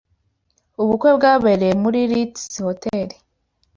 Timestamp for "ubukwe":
0.81-1.09